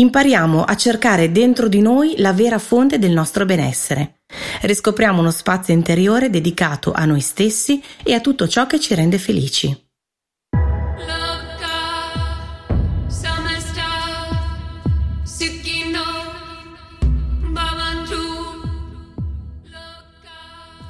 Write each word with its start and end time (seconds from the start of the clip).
Impariamo 0.00 0.64
a 0.64 0.76
cercare 0.76 1.30
dentro 1.30 1.68
di 1.68 1.82
noi 1.82 2.14
la 2.16 2.32
vera 2.32 2.58
fonte 2.58 2.98
del 2.98 3.10
nostro 3.10 3.44
benessere. 3.44 4.22
Riscopriamo 4.62 5.20
uno 5.20 5.30
spazio 5.30 5.74
interiore 5.74 6.30
dedicato 6.30 6.92
a 6.92 7.04
noi 7.04 7.20
stessi 7.20 7.82
e 8.02 8.14
a 8.14 8.20
tutto 8.20 8.48
ciò 8.48 8.66
che 8.66 8.80
ci 8.80 8.94
rende 8.94 9.18
felici. 9.18 9.88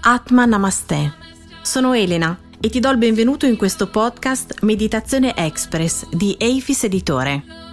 Atma 0.03 0.45
Namaste. 0.45 1.15
Sono 1.63 1.95
Elena 1.95 2.39
e 2.61 2.69
ti 2.71 2.79
do 2.79 2.91
il 2.91 2.97
benvenuto 2.97 3.47
in 3.47 3.57
questo 3.57 3.89
podcast 3.91 4.63
Meditazione 4.63 5.35
Express 5.35 6.07
di 6.11 6.37
Eifis 6.39 6.85
Editore. 6.85 7.70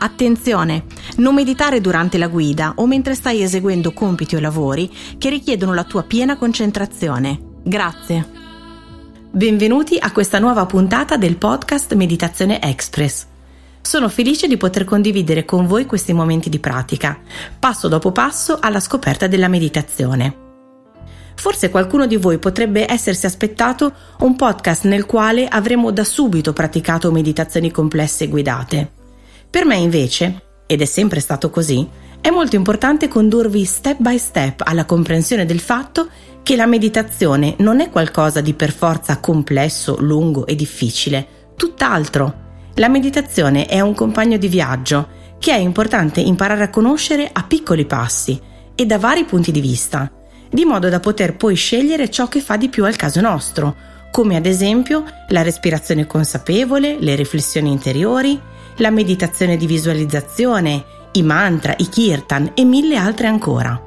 Attenzione, 0.00 0.84
non 1.16 1.34
meditare 1.34 1.80
durante 1.80 2.18
la 2.18 2.28
guida 2.28 2.74
o 2.76 2.86
mentre 2.86 3.16
stai 3.16 3.42
eseguendo 3.42 3.92
compiti 3.92 4.36
o 4.36 4.40
lavori 4.40 4.90
che 5.18 5.28
richiedono 5.28 5.74
la 5.74 5.82
tua 5.82 6.04
piena 6.04 6.36
concentrazione. 6.36 7.56
Grazie. 7.64 8.36
Benvenuti 9.30 9.98
a 9.98 10.12
questa 10.12 10.38
nuova 10.38 10.66
puntata 10.66 11.16
del 11.16 11.36
podcast 11.36 11.94
Meditazione 11.94 12.62
Express. 12.62 13.26
Sono 13.80 14.08
felice 14.08 14.46
di 14.46 14.56
poter 14.56 14.84
condividere 14.84 15.44
con 15.44 15.66
voi 15.66 15.84
questi 15.84 16.12
momenti 16.12 16.48
di 16.48 16.60
pratica, 16.60 17.18
passo 17.58 17.88
dopo 17.88 18.12
passo 18.12 18.58
alla 18.60 18.80
scoperta 18.80 19.26
della 19.26 19.48
meditazione. 19.48 20.46
Forse 21.34 21.70
qualcuno 21.70 22.06
di 22.06 22.16
voi 22.16 22.38
potrebbe 22.38 22.90
essersi 22.90 23.26
aspettato 23.26 23.92
un 24.20 24.36
podcast 24.36 24.84
nel 24.84 25.06
quale 25.06 25.46
avremmo 25.46 25.90
da 25.90 26.04
subito 26.04 26.52
praticato 26.52 27.10
meditazioni 27.10 27.70
complesse 27.70 28.24
e 28.24 28.28
guidate. 28.28 28.97
Per 29.50 29.64
me 29.64 29.76
invece, 29.76 30.42
ed 30.66 30.80
è 30.80 30.84
sempre 30.84 31.20
stato 31.20 31.50
così, 31.50 31.88
è 32.20 32.30
molto 32.30 32.56
importante 32.56 33.08
condurvi 33.08 33.64
step 33.64 33.98
by 33.98 34.18
step 34.18 34.62
alla 34.64 34.84
comprensione 34.84 35.46
del 35.46 35.60
fatto 35.60 36.08
che 36.42 36.56
la 36.56 36.66
meditazione 36.66 37.54
non 37.58 37.80
è 37.80 37.90
qualcosa 37.90 38.40
di 38.40 38.54
per 38.54 38.72
forza 38.72 39.18
complesso, 39.20 39.96
lungo 40.00 40.46
e 40.46 40.54
difficile, 40.54 41.52
tutt'altro. 41.56 42.46
La 42.74 42.88
meditazione 42.88 43.66
è 43.66 43.80
un 43.80 43.94
compagno 43.94 44.36
di 44.36 44.48
viaggio 44.48 45.08
che 45.38 45.52
è 45.52 45.58
importante 45.58 46.20
imparare 46.20 46.64
a 46.64 46.70
conoscere 46.70 47.28
a 47.32 47.42
piccoli 47.44 47.86
passi 47.86 48.40
e 48.74 48.86
da 48.86 48.98
vari 48.98 49.24
punti 49.24 49.52
di 49.52 49.60
vista 49.60 50.10
di 50.50 50.64
modo 50.64 50.88
da 50.88 51.00
poter 51.00 51.36
poi 51.36 51.54
scegliere 51.54 52.10
ciò 52.10 52.28
che 52.28 52.40
fa 52.40 52.56
di 52.56 52.68
più 52.68 52.84
al 52.84 52.96
caso 52.96 53.20
nostro, 53.20 53.74
come 54.10 54.36
ad 54.36 54.46
esempio 54.46 55.04
la 55.28 55.42
respirazione 55.42 56.06
consapevole, 56.06 56.96
le 56.98 57.14
riflessioni 57.14 57.70
interiori, 57.70 58.40
la 58.78 58.90
meditazione 58.90 59.56
di 59.56 59.66
visualizzazione, 59.66 60.84
i 61.12 61.22
mantra, 61.22 61.74
i 61.78 61.88
kirtan 61.88 62.52
e 62.54 62.64
mille 62.64 62.96
altre 62.96 63.26
ancora. 63.26 63.80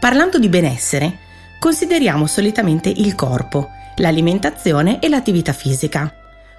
Parlando 0.00 0.38
di 0.38 0.48
benessere, 0.48 1.18
consideriamo 1.58 2.26
solitamente 2.26 2.88
il 2.88 3.14
corpo, 3.14 3.68
l'alimentazione 3.96 4.98
e 4.98 5.08
l'attività 5.08 5.52
fisica. 5.52 6.12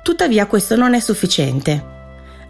Tuttavia 0.04 0.46
questo 0.46 0.76
non 0.76 0.94
è 0.94 1.00
sufficiente. 1.00 1.90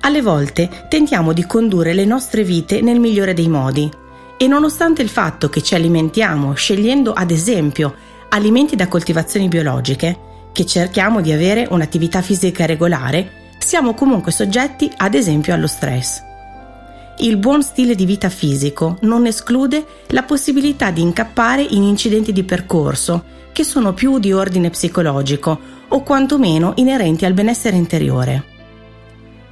Alle 0.01 0.21
volte 0.21 0.87
tentiamo 0.89 1.31
di 1.31 1.45
condurre 1.45 1.93
le 1.93 2.05
nostre 2.05 2.43
vite 2.43 2.81
nel 2.81 2.99
migliore 2.99 3.33
dei 3.33 3.47
modi, 3.47 3.89
e 4.37 4.47
nonostante 4.47 5.01
il 5.01 5.09
fatto 5.09 5.49
che 5.49 5.61
ci 5.61 5.75
alimentiamo 5.75 6.53
scegliendo 6.53 7.13
ad 7.13 7.29
esempio 7.29 7.93
alimenti 8.29 8.75
da 8.75 8.87
coltivazioni 8.87 9.47
biologiche, 9.47 10.17
che 10.51 10.65
cerchiamo 10.65 11.21
di 11.21 11.31
avere 11.31 11.67
un'attività 11.69 12.21
fisica 12.21 12.65
regolare, 12.65 13.40
siamo 13.63 13.93
comunque 13.93 14.31
soggetti 14.31 14.91
ad 14.97 15.13
esempio 15.13 15.53
allo 15.53 15.67
stress. 15.67 16.23
Il 17.17 17.37
buon 17.37 17.61
stile 17.61 17.93
di 17.93 18.05
vita 18.05 18.29
fisico 18.29 18.97
non 19.01 19.27
esclude 19.27 19.85
la 20.07 20.23
possibilità 20.23 20.89
di 20.89 21.01
incappare 21.01 21.61
in 21.61 21.83
incidenti 21.83 22.33
di 22.33 22.43
percorso 22.43 23.23
che 23.51 23.63
sono 23.63 23.93
più 23.93 24.17
di 24.17 24.33
ordine 24.33 24.69
psicologico 24.69 25.59
o 25.87 26.01
quantomeno 26.01 26.73
inerenti 26.77 27.25
al 27.25 27.33
benessere 27.33 27.77
interiore. 27.77 28.43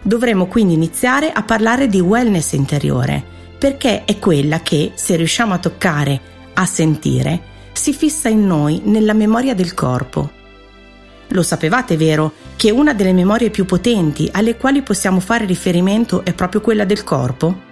Dovremmo 0.01 0.47
quindi 0.47 0.73
iniziare 0.73 1.31
a 1.31 1.43
parlare 1.43 1.87
di 1.87 1.99
wellness 1.99 2.53
interiore, 2.53 3.23
perché 3.57 4.05
è 4.05 4.17
quella 4.17 4.61
che, 4.61 4.93
se 4.95 5.15
riusciamo 5.17 5.53
a 5.53 5.59
toccare, 5.59 6.21
a 6.53 6.65
sentire, 6.65 7.41
si 7.73 7.93
fissa 7.93 8.29
in 8.29 8.47
noi 8.47 8.81
nella 8.85 9.13
memoria 9.13 9.53
del 9.53 9.73
corpo. 9.73 10.31
Lo 11.29 11.43
sapevate, 11.43 11.95
vero, 11.95 12.33
che 12.55 12.71
una 12.71 12.93
delle 12.93 13.13
memorie 13.13 13.51
più 13.51 13.65
potenti 13.65 14.29
alle 14.31 14.57
quali 14.57 14.81
possiamo 14.81 15.19
fare 15.19 15.45
riferimento 15.45 16.25
è 16.25 16.33
proprio 16.33 16.61
quella 16.61 16.85
del 16.85 17.03
corpo? 17.03 17.67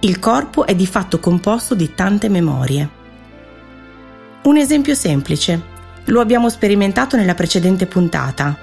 Il 0.00 0.18
corpo 0.18 0.66
è 0.66 0.74
di 0.74 0.86
fatto 0.86 1.18
composto 1.18 1.74
di 1.74 1.94
tante 1.94 2.28
memorie. 2.28 2.88
Un 4.44 4.56
esempio 4.56 4.94
semplice, 4.94 5.60
lo 6.04 6.20
abbiamo 6.20 6.48
sperimentato 6.48 7.16
nella 7.16 7.34
precedente 7.34 7.86
puntata. 7.86 8.56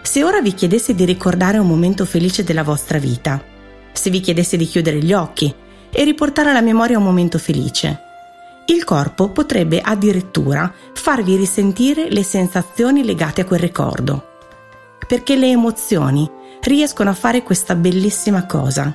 Se 0.00 0.24
ora 0.24 0.40
vi 0.40 0.54
chiedessi 0.54 0.94
di 0.94 1.04
ricordare 1.04 1.58
un 1.58 1.66
momento 1.66 2.06
felice 2.06 2.44
della 2.44 2.62
vostra 2.62 2.96
vita, 2.96 3.42
se 3.92 4.08
vi 4.08 4.20
chiedessi 4.20 4.56
di 4.56 4.64
chiudere 4.64 4.98
gli 4.98 5.12
occhi, 5.12 5.54
e 5.90 6.04
riportare 6.04 6.48
alla 6.48 6.62
memoria 6.62 6.96
un 6.96 7.04
momento 7.04 7.38
felice. 7.38 8.05
Il 8.66 8.84
corpo 8.84 9.30
potrebbe 9.30 9.80
addirittura 9.80 10.72
farvi 10.92 11.36
risentire 11.36 12.10
le 12.10 12.22
sensazioni 12.22 13.04
legate 13.04 13.42
a 13.42 13.44
quel 13.44 13.60
ricordo. 13.60 14.34
Perché 15.06 15.36
le 15.36 15.50
emozioni 15.50 16.28
riescono 16.62 17.10
a 17.10 17.14
fare 17.14 17.42
questa 17.42 17.74
bellissima 17.74 18.44
cosa. 18.46 18.94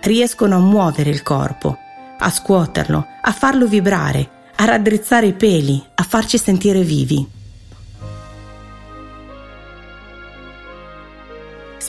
Riescono 0.00 0.56
a 0.56 0.60
muovere 0.60 1.10
il 1.10 1.22
corpo, 1.22 1.78
a 2.18 2.30
scuoterlo, 2.30 3.06
a 3.22 3.32
farlo 3.32 3.66
vibrare, 3.66 4.28
a 4.56 4.64
raddrizzare 4.64 5.26
i 5.26 5.32
peli, 5.32 5.82
a 5.94 6.02
farci 6.02 6.36
sentire 6.36 6.82
vivi. 6.82 7.42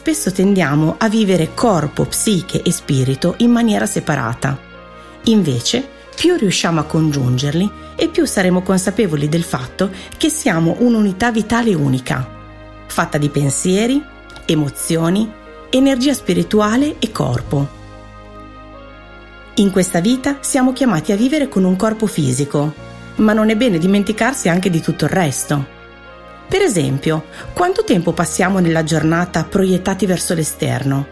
spesso 0.06 0.32
tendiamo 0.32 0.98
a 1.00 1.10
vivere 1.10 1.56
corpo, 1.56 2.06
psiche 2.06 2.62
e 2.62 2.72
spirito 2.72 3.34
in 3.38 3.50
maniera 3.50 3.88
separata. 3.88 4.56
Invece, 5.24 5.90
più 6.16 6.36
riusciamo 6.36 6.80
a 6.80 6.86
congiungerli 6.86 7.70
e 7.96 8.08
più 8.08 8.26
saremo 8.26 8.62
consapevoli 8.62 9.30
del 9.30 9.44
fatto 9.44 9.92
che 10.18 10.30
siamo 10.30 10.78
un'unità 10.80 11.32
vitale 11.32 11.74
unica, 11.74 12.28
fatta 12.88 13.18
di 13.18 13.30
pensieri, 13.30 14.04
emozioni, 14.46 15.30
energia 15.70 16.14
spirituale 16.14 16.96
e 17.00 17.12
corpo. 17.12 17.68
In 19.56 19.72
questa 19.72 20.00
vita 20.00 20.38
siamo 20.42 20.74
chiamati 20.74 21.12
a 21.12 21.16
vivere 21.16 21.48
con 21.48 21.64
un 21.64 21.76
corpo 21.76 22.08
fisico, 22.08 22.74
ma 23.16 23.34
non 23.34 23.50
è 23.50 23.56
bene 23.56 23.78
dimenticarsi 23.78 24.50
anche 24.50 24.70
di 24.70 24.82
tutto 24.82 25.06
il 25.06 25.12
resto. 25.12 25.74
Per 26.48 26.62
esempio, 26.62 27.26
quanto 27.54 27.84
tempo 27.84 28.12
passiamo 28.12 28.60
nella 28.60 28.84
giornata 28.84 29.44
proiettati 29.44 30.06
verso 30.06 30.34
l'esterno? 30.34 31.08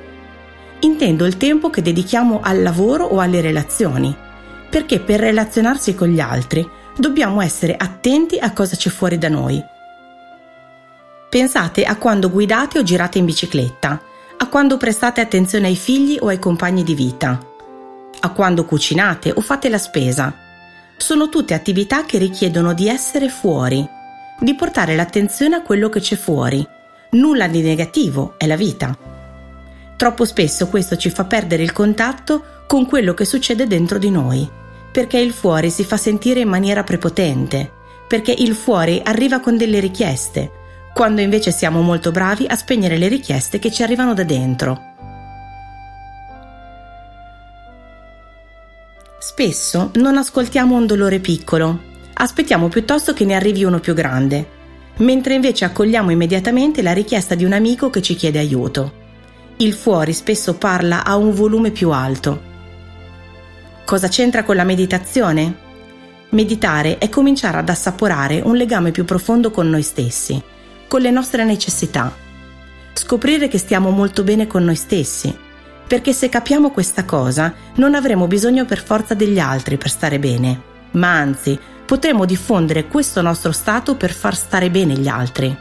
Intendo 0.81 1.25
il 1.25 1.37
tempo 1.37 1.69
che 1.69 1.81
dedichiamo 1.81 2.41
al 2.43 2.61
lavoro 2.61 3.05
o 3.05 3.19
alle 3.19 3.39
relazioni, 3.39 4.15
perché 4.73 4.99
per 4.99 5.19
relazionarsi 5.19 5.93
con 5.93 6.07
gli 6.07 6.19
altri 6.19 6.67
dobbiamo 6.97 7.41
essere 7.41 7.75
attenti 7.77 8.39
a 8.39 8.53
cosa 8.53 8.75
c'è 8.75 8.89
fuori 8.89 9.19
da 9.19 9.29
noi. 9.29 9.63
Pensate 11.29 11.83
a 11.83 11.95
quando 11.95 12.31
guidate 12.31 12.79
o 12.79 12.81
girate 12.81 13.19
in 13.19 13.25
bicicletta, 13.25 14.01
a 14.35 14.47
quando 14.47 14.77
prestate 14.77 15.21
attenzione 15.21 15.67
ai 15.67 15.75
figli 15.75 16.17
o 16.19 16.29
ai 16.29 16.39
compagni 16.39 16.81
di 16.81 16.95
vita, 16.95 17.39
a 18.19 18.29
quando 18.31 18.65
cucinate 18.65 19.31
o 19.35 19.41
fate 19.41 19.69
la 19.69 19.77
spesa. 19.77 20.33
Sono 20.97 21.29
tutte 21.29 21.53
attività 21.53 22.03
che 22.05 22.17
richiedono 22.17 22.73
di 22.73 22.87
essere 22.87 23.29
fuori 23.29 23.87
di 24.39 24.55
portare 24.55 24.95
l'attenzione 24.95 25.53
a 25.53 25.61
quello 25.61 25.87
che 25.89 25.99
c'è 25.99 26.15
fuori. 26.15 26.67
Nulla 27.11 27.47
di 27.47 27.61
negativo, 27.61 28.33
è 28.37 28.47
la 28.47 28.55
vita. 28.55 28.97
Troppo 29.95 30.25
spesso 30.25 30.67
questo 30.67 30.97
ci 30.97 31.11
fa 31.11 31.25
perdere 31.25 31.61
il 31.61 31.71
contatto 31.73 32.63
con 32.65 32.87
quello 32.87 33.13
che 33.13 33.23
succede 33.23 33.67
dentro 33.67 33.99
di 33.99 34.09
noi, 34.09 34.61
perché 34.93 35.17
il 35.17 35.33
fuori 35.33 35.71
si 35.71 35.83
fa 35.83 35.97
sentire 35.97 36.41
in 36.41 36.47
maniera 36.47 36.83
prepotente, 36.83 37.69
perché 38.07 38.31
il 38.31 38.53
fuori 38.53 39.01
arriva 39.03 39.39
con 39.39 39.57
delle 39.57 39.79
richieste, 39.79 40.51
quando 40.93 41.19
invece 41.19 41.51
siamo 41.51 41.81
molto 41.81 42.11
bravi 42.11 42.45
a 42.47 42.55
spegnere 42.55 42.97
le 42.97 43.07
richieste 43.07 43.57
che 43.57 43.71
ci 43.71 43.81
arrivano 43.81 44.13
da 44.13 44.23
dentro. 44.23 44.91
Spesso 49.17 49.89
non 49.95 50.15
ascoltiamo 50.17 50.75
un 50.75 50.85
dolore 50.85 51.17
piccolo, 51.17 51.79
aspettiamo 52.13 52.67
piuttosto 52.67 53.13
che 53.13 53.25
ne 53.25 53.33
arrivi 53.33 53.63
uno 53.63 53.79
più 53.79 53.95
grande, 53.95 54.47
mentre 54.97 55.33
invece 55.33 55.65
accogliamo 55.65 56.11
immediatamente 56.11 56.83
la 56.83 56.93
richiesta 56.93 57.33
di 57.33 57.45
un 57.45 57.53
amico 57.53 57.89
che 57.89 58.03
ci 58.03 58.13
chiede 58.13 58.37
aiuto. 58.37 59.01
Il 59.57 59.73
fuori 59.73 60.13
spesso 60.13 60.53
parla 60.53 61.03
a 61.03 61.15
un 61.15 61.33
volume 61.33 61.71
più 61.71 61.89
alto 61.89 62.51
Cosa 63.85 64.07
c'entra 64.07 64.43
con 64.43 64.55
la 64.55 64.63
meditazione? 64.63 65.53
Meditare 66.29 66.99
è 66.99 67.09
cominciare 67.09 67.57
ad 67.57 67.67
assaporare 67.67 68.39
un 68.41 68.55
legame 68.55 68.91
più 68.91 69.03
profondo 69.03 69.51
con 69.51 69.69
noi 69.69 69.83
stessi, 69.83 70.41
con 70.87 71.01
le 71.01 71.11
nostre 71.11 71.43
necessità. 71.43 72.15
Scoprire 72.93 73.49
che 73.49 73.57
stiamo 73.57 73.89
molto 73.89 74.23
bene 74.23 74.47
con 74.47 74.63
noi 74.63 74.75
stessi, 74.75 75.35
perché 75.85 76.13
se 76.13 76.29
capiamo 76.29 76.71
questa 76.71 77.03
cosa 77.03 77.53
non 77.75 77.93
avremo 77.93 78.25
bisogno 78.25 78.63
per 78.63 78.81
forza 78.81 79.15
degli 79.15 79.37
altri 79.37 79.75
per 79.75 79.89
stare 79.89 80.17
bene, 80.17 80.61
ma 80.91 81.17
anzi 81.17 81.59
potremo 81.85 82.23
diffondere 82.23 82.87
questo 82.87 83.21
nostro 83.21 83.51
stato 83.51 83.95
per 83.95 84.13
far 84.13 84.35
stare 84.35 84.71
bene 84.71 84.93
gli 84.93 85.09
altri. 85.09 85.55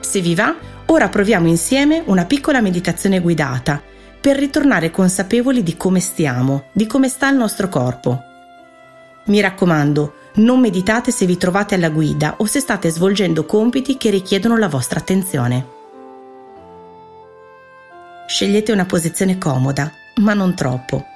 Se 0.00 0.20
vi 0.20 0.34
va, 0.34 0.54
ora 0.84 1.08
proviamo 1.08 1.48
insieme 1.48 2.02
una 2.04 2.26
piccola 2.26 2.60
meditazione 2.60 3.20
guidata 3.20 3.94
per 4.26 4.38
ritornare 4.38 4.90
consapevoli 4.90 5.62
di 5.62 5.76
come 5.76 6.00
stiamo, 6.00 6.64
di 6.72 6.88
come 6.88 7.08
sta 7.08 7.28
il 7.28 7.36
nostro 7.36 7.68
corpo. 7.68 8.20
Mi 9.26 9.40
raccomando, 9.40 10.14
non 10.38 10.58
meditate 10.58 11.12
se 11.12 11.26
vi 11.26 11.36
trovate 11.36 11.76
alla 11.76 11.90
guida 11.90 12.34
o 12.38 12.44
se 12.44 12.58
state 12.58 12.90
svolgendo 12.90 13.46
compiti 13.46 13.96
che 13.96 14.10
richiedono 14.10 14.56
la 14.56 14.66
vostra 14.66 14.98
attenzione. 14.98 15.66
Scegliete 18.26 18.72
una 18.72 18.84
posizione 18.84 19.38
comoda, 19.38 19.92
ma 20.16 20.34
non 20.34 20.56
troppo 20.56 21.06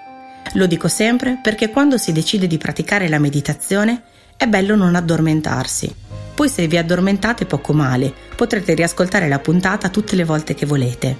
lo 0.54 0.66
dico 0.66 0.86
sempre 0.86 1.38
perché 1.42 1.68
quando 1.68 1.98
si 1.98 2.12
decide 2.12 2.46
di 2.46 2.58
praticare 2.58 3.08
la 3.08 3.18
meditazione 3.18 4.02
è 4.36 4.46
bello 4.46 4.76
non 4.76 4.94
addormentarsi. 4.94 5.92
Poi 6.32 6.48
se 6.48 6.68
vi 6.68 6.76
addormentate 6.76 7.44
poco 7.44 7.72
male, 7.72 8.14
potrete 8.36 8.74
riascoltare 8.74 9.26
la 9.26 9.40
puntata 9.40 9.88
tutte 9.88 10.14
le 10.14 10.24
volte 10.24 10.54
che 10.54 10.64
volete. 10.64 11.16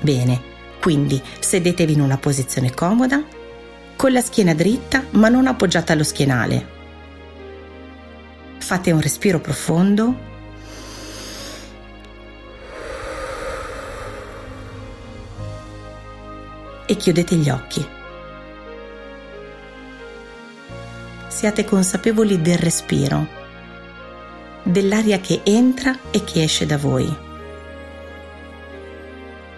Bene, 0.00 0.52
quindi 0.84 1.18
sedetevi 1.38 1.94
in 1.94 2.02
una 2.02 2.18
posizione 2.18 2.74
comoda, 2.74 3.24
con 3.96 4.12
la 4.12 4.20
schiena 4.20 4.52
dritta 4.52 5.02
ma 5.12 5.30
non 5.30 5.46
appoggiata 5.46 5.94
allo 5.94 6.04
schienale. 6.04 6.66
Fate 8.58 8.92
un 8.92 9.00
respiro 9.00 9.40
profondo 9.40 10.14
e 16.84 16.96
chiudete 16.96 17.34
gli 17.36 17.48
occhi. 17.48 17.88
siate 21.28 21.64
consapevoli 21.64 22.40
del 22.40 22.58
respiro, 22.58 23.26
dell'aria 24.62 25.18
che 25.18 25.40
entra 25.44 25.98
e 26.10 26.22
che 26.24 26.44
esce 26.44 26.64
da 26.64 26.78
voi. 26.78 27.23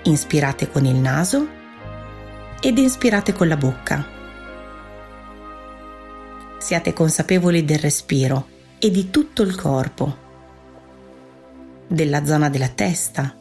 Inspirate 0.06 0.70
con 0.70 0.84
il 0.84 0.96
naso 0.96 1.46
ed 2.60 2.78
inspirate 2.78 3.32
con 3.32 3.46
la 3.46 3.56
bocca. 3.56 4.04
Siate 6.58 6.92
consapevoli 6.92 7.64
del 7.64 7.78
respiro 7.78 8.48
e 8.78 8.90
di 8.90 9.10
tutto 9.10 9.42
il 9.42 9.54
corpo, 9.54 10.16
della 11.86 12.24
zona 12.24 12.48
della 12.48 12.68
testa, 12.68 13.34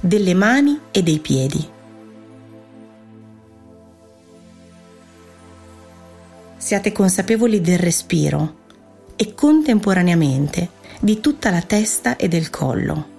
delle 0.00 0.34
mani 0.34 0.80
e 0.90 1.02
dei 1.02 1.18
piedi. 1.18 1.72
siate 6.64 6.92
consapevoli 6.92 7.60
del 7.60 7.78
respiro 7.78 8.60
e 9.16 9.34
contemporaneamente 9.34 10.70
di 10.98 11.20
tutta 11.20 11.50
la 11.50 11.60
testa 11.60 12.16
e 12.16 12.26
del 12.26 12.48
collo. 12.48 13.13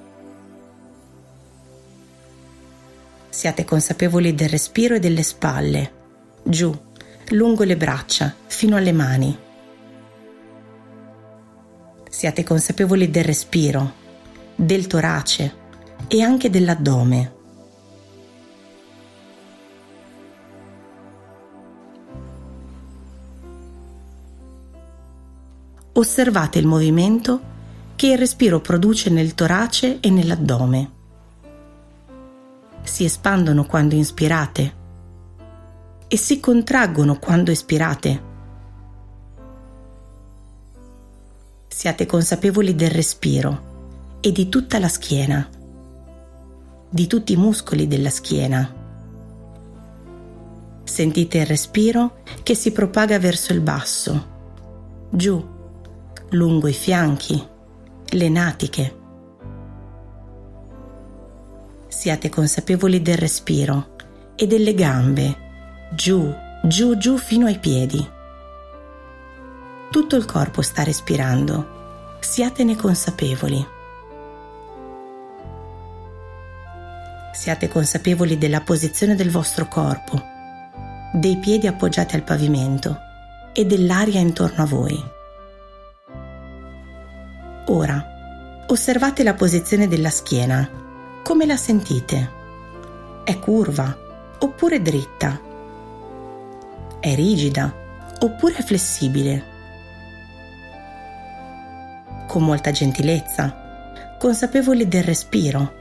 Siate 3.35 3.65
consapevoli 3.65 4.33
del 4.33 4.47
respiro 4.47 4.95
e 4.95 4.99
delle 4.99 5.21
spalle, 5.21 5.91
giù, 6.41 6.73
lungo 7.31 7.65
le 7.65 7.75
braccia, 7.75 8.33
fino 8.47 8.77
alle 8.77 8.93
mani. 8.93 9.37
Siate 12.09 12.45
consapevoli 12.45 13.11
del 13.11 13.25
respiro, 13.25 13.91
del 14.55 14.87
torace 14.87 15.53
e 16.07 16.21
anche 16.21 16.49
dell'addome. 16.49 17.33
osservate 25.97 26.59
il 26.59 26.67
movimento 26.67 27.39
che 27.95 28.07
il 28.07 28.17
respiro 28.17 28.59
produce 28.61 29.09
nel 29.09 29.33
torace 29.33 29.99
e 29.99 30.09
nell'addome. 30.09 30.94
Si 32.85 33.03
espandono 33.03 33.65
quando 33.65 33.95
inspirate 33.95 34.73
e 36.07 36.17
si 36.17 36.39
contraggono 36.39 37.19
quando 37.19 37.51
espirate. 37.51 38.33
Siate 41.67 42.05
consapevoli 42.05 42.73
del 42.73 42.91
respiro 42.91 44.17
e 44.21 44.31
di 44.31 44.47
tutta 44.47 44.79
la 44.79 44.87
schiena, 44.87 45.49
di 46.89 47.07
tutti 47.07 47.33
i 47.33 47.37
muscoli 47.37 47.87
della 47.87 48.09
schiena. 48.09 48.73
Sentite 50.83 51.39
il 51.39 51.45
respiro 51.45 52.21
che 52.43 52.55
si 52.55 52.71
propaga 52.71 53.19
verso 53.19 53.51
il 53.51 53.59
basso, 53.59 54.25
giù 55.09 55.53
lungo 56.29 56.67
i 56.67 56.73
fianchi, 56.73 57.45
le 58.09 58.29
natiche. 58.29 59.03
Siate 61.95 62.27
consapevoli 62.27 63.01
del 63.01 63.15
respiro 63.15 63.95
e 64.35 64.47
delle 64.47 64.73
gambe, 64.73 65.37
giù, 65.93 66.29
giù, 66.63 66.97
giù 66.97 67.17
fino 67.17 67.45
ai 67.45 67.57
piedi. 67.57 68.05
Tutto 69.89 70.15
il 70.17 70.25
corpo 70.25 70.61
sta 70.61 70.83
respirando, 70.83 72.17
siatene 72.19 72.75
consapevoli. 72.75 73.65
Siate 77.31 77.69
consapevoli 77.69 78.37
della 78.37 78.61
posizione 78.61 79.15
del 79.15 79.31
vostro 79.31 79.69
corpo, 79.69 80.21
dei 81.13 81.37
piedi 81.37 81.65
appoggiati 81.65 82.15
al 82.15 82.23
pavimento 82.23 82.97
e 83.53 83.65
dell'aria 83.65 84.19
intorno 84.19 84.63
a 84.63 84.67
voi. 84.67 85.03
Ora, 87.67 88.05
osservate 88.67 89.23
la 89.23 89.33
posizione 89.33 89.87
della 89.87 90.09
schiena. 90.09 90.83
Come 91.25 91.47
la 91.47 91.57
sentite? 91.57 92.31
È 93.23 93.39
curva 93.39 93.97
oppure 94.37 94.79
dritta? 94.79 95.41
È 96.99 97.15
rigida 97.15 97.73
oppure 98.19 98.61
flessibile? 98.61 99.43
Con 102.27 102.43
molta 102.43 102.69
gentilezza, 102.69 104.15
consapevoli 104.19 104.87
del 104.87 105.01
respiro, 105.01 105.73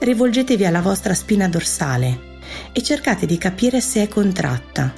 rivolgetevi 0.00 0.66
alla 0.66 0.82
vostra 0.82 1.14
spina 1.14 1.48
dorsale 1.48 2.40
e 2.72 2.82
cercate 2.82 3.26
di 3.26 3.38
capire 3.38 3.80
se 3.80 4.02
è 4.02 4.08
contratta, 4.08 4.92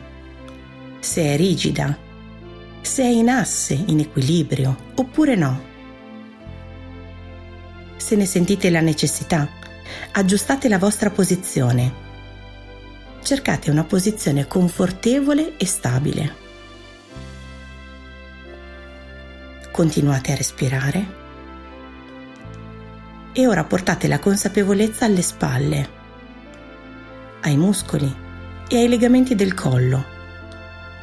se 1.01 1.23
è 1.23 1.37
rigida, 1.37 1.95
se 2.81 3.03
è 3.03 3.09
in 3.09 3.29
asse, 3.29 3.75
in 3.75 3.99
equilibrio 3.99 4.75
oppure 4.95 5.35
no 5.35 5.69
se 8.01 8.17
ne 8.17 8.25
sentite 8.25 8.71
la 8.71 8.81
necessità, 8.81 9.47
aggiustate 10.13 10.69
la 10.69 10.79
vostra 10.79 11.11
posizione. 11.11 12.09
Cercate 13.23 13.71
una 13.71 13.85
posizione 13.85 14.47
confortevole 14.47 15.57
e 15.59 15.67
stabile. 15.67 16.35
Continuate 19.71 20.33
a 20.33 20.37
respirare 20.37 21.19
e 23.33 23.47
ora 23.47 23.65
portate 23.65 24.09
la 24.09 24.19
consapevolezza 24.19 25.05
alle 25.05 25.23
spalle, 25.23 25.89
ai 27.43 27.57
muscoli 27.57 28.13
e 28.67 28.77
ai 28.79 28.89
legamenti 28.89 29.35
del 29.35 29.53
collo. 29.53 30.05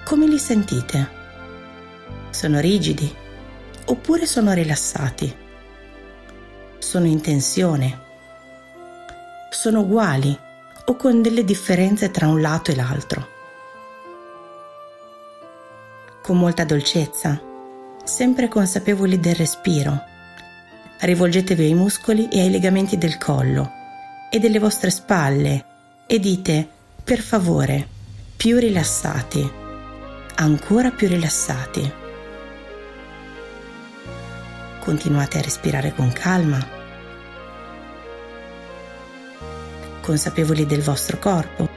Come 0.03 0.25
li 0.25 0.39
sentite? 0.39 1.15
Sono 2.31 2.59
rigidi 2.59 3.13
oppure 3.85 4.25
sono 4.25 4.51
rilassati? 4.53 5.45
Sono 6.87 7.05
in 7.05 7.19
tensione, 7.19 7.99
sono 9.49 9.81
uguali 9.81 10.39
o 10.85 10.95
con 10.95 11.21
delle 11.21 11.43
differenze 11.43 12.11
tra 12.11 12.29
un 12.29 12.39
lato 12.39 12.71
e 12.71 12.75
l'altro. 12.75 13.27
Con 16.23 16.37
molta 16.37 16.63
dolcezza, 16.63 17.41
sempre 18.05 18.47
consapevoli 18.47 19.19
del 19.19 19.35
respiro, 19.35 20.01
rivolgetevi 21.01 21.65
ai 21.65 21.73
muscoli 21.73 22.29
e 22.29 22.39
ai 22.39 22.49
legamenti 22.49 22.97
del 22.97 23.17
collo 23.17 23.69
e 24.31 24.39
delle 24.39 24.59
vostre 24.59 24.89
spalle 24.89 25.65
e 26.07 26.19
dite, 26.19 26.69
per 27.03 27.19
favore, 27.19 27.85
più 28.37 28.59
rilassati, 28.59 29.51
ancora 30.35 30.91
più 30.91 31.09
rilassati. 31.09 31.93
Continuate 34.79 35.37
a 35.37 35.41
respirare 35.41 35.93
con 35.93 36.13
calma, 36.13 36.76
consapevoli 40.07 40.65
del 40.65 40.81
vostro 40.81 41.19
corpo 41.19 41.67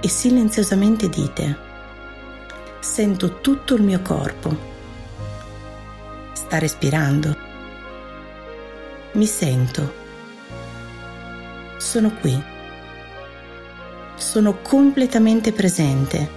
e 0.00 0.08
silenziosamente 0.08 1.08
dite 1.08 1.66
sento 2.78 3.40
tutto 3.40 3.74
il 3.74 3.82
mio 3.82 4.00
corpo. 4.00 4.56
Sta 6.34 6.58
respirando. 6.58 7.36
Mi 9.14 9.26
sento. 9.26 9.92
Sono 11.78 12.14
qui. 12.20 12.40
Sono 14.14 14.58
completamente 14.62 15.50
presente. 15.50 16.30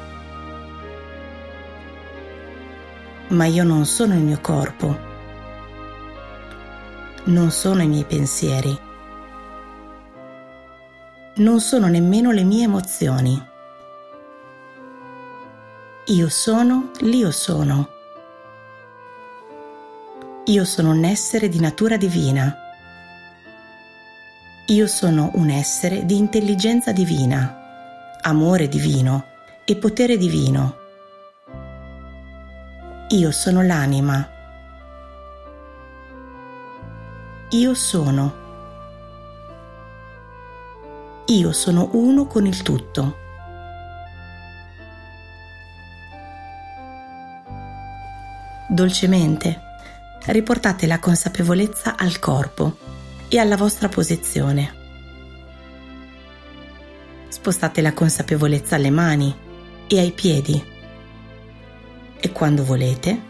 Ma 3.27 3.45
io 3.45 3.63
non 3.63 3.85
sono 3.85 4.15
il 4.15 4.21
mio 4.21 4.39
corpo. 4.41 5.10
Non 7.23 7.51
sono 7.51 7.83
i 7.83 7.87
miei 7.87 8.03
pensieri. 8.03 8.75
Non 11.35 11.59
sono 11.59 11.87
nemmeno 11.87 12.31
le 12.31 12.43
mie 12.43 12.63
emozioni. 12.63 13.49
Io 16.05 16.29
sono 16.29 16.89
l'io 17.01 17.29
sono. 17.29 17.89
Io 20.45 20.65
sono 20.65 20.91
un 20.91 21.03
essere 21.03 21.47
di 21.47 21.59
natura 21.59 21.95
divina. 21.95 22.57
Io 24.65 24.87
sono 24.87 25.29
un 25.35 25.51
essere 25.51 26.05
di 26.05 26.17
intelligenza 26.17 26.91
divina, 26.91 28.17
amore 28.21 28.67
divino 28.67 29.25
e 29.63 29.75
potere 29.75 30.17
divino. 30.17 30.75
Io 33.09 33.31
sono 33.31 33.61
l'anima. 33.61 34.40
Io 37.51 37.73
sono. 37.73 38.33
Io 41.27 41.51
sono 41.51 41.89
uno 41.93 42.25
con 42.27 42.45
il 42.45 42.61
tutto. 42.61 43.21
dolcemente. 48.71 49.69
Riportate 50.25 50.87
la 50.87 50.99
consapevolezza 50.99 51.97
al 51.97 52.19
corpo 52.19 52.77
e 53.27 53.37
alla 53.37 53.57
vostra 53.57 53.89
posizione. 53.89 54.79
Spostate 57.27 57.81
la 57.81 57.93
consapevolezza 57.93 58.75
alle 58.75 58.89
mani 58.89 59.35
e 59.87 59.99
ai 59.99 60.11
piedi. 60.11 60.63
E 62.19 62.31
quando 62.31 62.63
volete, 62.63 63.29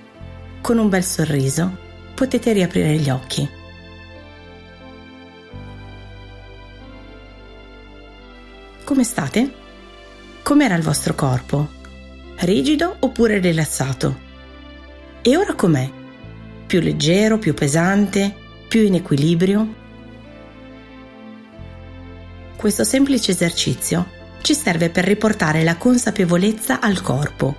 con 0.62 0.78
un 0.78 0.90
bel 0.90 1.04
sorriso, 1.04 1.78
potete 2.14 2.52
riaprire 2.52 2.98
gli 2.98 3.10
occhi. 3.10 3.61
Come 8.92 9.06
state? 9.06 9.54
Com'era 10.44 10.76
il 10.76 10.84
vostro 10.84 11.16
corpo? 11.16 11.70
Rigido 12.40 12.98
oppure 13.00 13.40
rilassato? 13.40 14.20
E 15.22 15.38
ora 15.38 15.54
com'è? 15.54 15.90
Più 16.68 16.82
leggero, 16.82 17.38
più 17.38 17.54
pesante, 17.54 18.36
più 18.68 18.82
in 18.82 18.96
equilibrio? 18.96 19.76
Questo 22.58 22.84
semplice 22.84 23.32
esercizio 23.32 24.06
ci 24.42 24.54
serve 24.54 24.90
per 24.90 25.06
riportare 25.06 25.64
la 25.64 25.78
consapevolezza 25.78 26.82
al 26.82 27.02
corpo, 27.02 27.56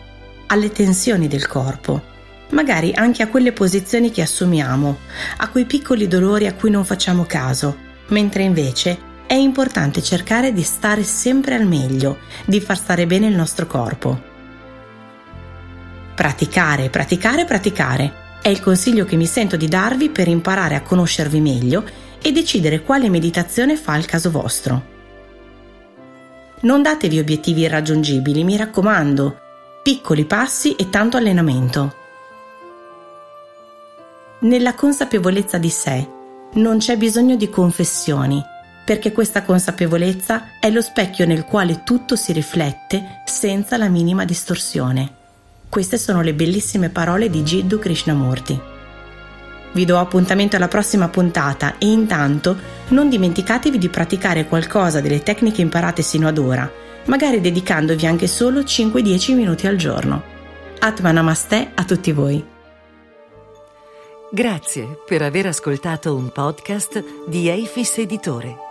alle 0.48 0.70
tensioni 0.70 1.28
del 1.28 1.46
corpo, 1.46 2.02
magari 2.50 2.92
anche 2.92 3.22
a 3.22 3.28
quelle 3.28 3.52
posizioni 3.52 4.10
che 4.10 4.20
assumiamo, 4.20 4.98
a 5.38 5.48
quei 5.48 5.64
piccoli 5.64 6.06
dolori 6.06 6.46
a 6.46 6.52
cui 6.52 6.68
non 6.68 6.84
facciamo 6.84 7.24
caso, 7.24 7.74
mentre 8.08 8.42
invece 8.42 9.10
è 9.32 9.36
importante 9.36 10.02
cercare 10.02 10.52
di 10.52 10.60
stare 10.60 11.02
sempre 11.02 11.54
al 11.54 11.66
meglio, 11.66 12.18
di 12.44 12.60
far 12.60 12.76
stare 12.76 13.06
bene 13.06 13.28
il 13.28 13.34
nostro 13.34 13.66
corpo. 13.66 14.20
Praticare, 16.14 16.90
praticare, 16.90 17.46
praticare 17.46 18.12
è 18.42 18.48
il 18.48 18.60
consiglio 18.60 19.06
che 19.06 19.16
mi 19.16 19.24
sento 19.24 19.56
di 19.56 19.68
darvi 19.68 20.10
per 20.10 20.28
imparare 20.28 20.74
a 20.74 20.82
conoscervi 20.82 21.40
meglio 21.40 21.82
e 22.20 22.30
decidere 22.30 22.82
quale 22.82 23.08
meditazione 23.08 23.78
fa 23.78 23.94
al 23.94 24.04
caso 24.04 24.30
vostro. 24.30 24.82
Non 26.60 26.82
datevi 26.82 27.18
obiettivi 27.18 27.62
irraggiungibili, 27.62 28.44
mi 28.44 28.58
raccomando, 28.58 29.38
piccoli 29.82 30.26
passi 30.26 30.74
e 30.76 30.90
tanto 30.90 31.16
allenamento. 31.16 31.94
Nella 34.40 34.74
consapevolezza 34.74 35.56
di 35.56 35.70
sé 35.70 36.06
non 36.52 36.76
c'è 36.76 36.98
bisogno 36.98 37.36
di 37.36 37.48
confessioni, 37.48 38.50
perché 38.92 39.10
questa 39.12 39.42
consapevolezza 39.42 40.58
è 40.60 40.68
lo 40.68 40.82
specchio 40.82 41.24
nel 41.24 41.46
quale 41.46 41.80
tutto 41.82 42.14
si 42.14 42.30
riflette 42.30 43.22
senza 43.24 43.78
la 43.78 43.88
minima 43.88 44.26
distorsione. 44.26 45.10
Queste 45.70 45.96
sono 45.96 46.20
le 46.20 46.34
bellissime 46.34 46.90
parole 46.90 47.30
di 47.30 47.42
Jiddu 47.42 47.78
Krishnamurti. 47.78 48.60
Vi 49.72 49.84
do 49.86 49.96
appuntamento 49.96 50.56
alla 50.56 50.68
prossima 50.68 51.08
puntata 51.08 51.78
e 51.78 51.86
intanto 51.86 52.54
non 52.88 53.08
dimenticatevi 53.08 53.78
di 53.78 53.88
praticare 53.88 54.46
qualcosa 54.46 55.00
delle 55.00 55.22
tecniche 55.22 55.62
imparate 55.62 56.02
sino 56.02 56.28
ad 56.28 56.36
ora, 56.36 56.70
magari 57.06 57.40
dedicandovi 57.40 58.04
anche 58.04 58.26
solo 58.26 58.60
5-10 58.60 59.34
minuti 59.34 59.66
al 59.66 59.76
giorno. 59.76 60.22
Atma 60.80 61.12
Namaste 61.12 61.70
a 61.72 61.84
tutti 61.84 62.12
voi. 62.12 62.44
Grazie 64.30 64.98
per 65.06 65.22
aver 65.22 65.46
ascoltato 65.46 66.14
un 66.14 66.30
podcast 66.30 67.02
di 67.26 67.48
Eifis 67.48 67.96
Editore. 67.96 68.70